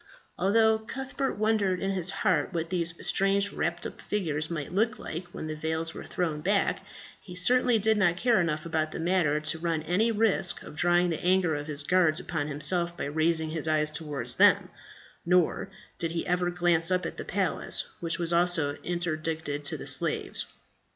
[0.35, 5.25] Although Cuthbert wondered in his heart what these strange wrapped up figures might look like
[5.25, 6.83] when the veils were thrown back,
[7.21, 11.11] he certainly did not care enough about the matter to run any risk of drawing
[11.11, 14.69] the anger of his guards upon himself by raising his eyes towards them;
[15.23, 15.69] nor
[15.99, 20.45] did he ever glance up at the palace, which was also interdicted to the slaves.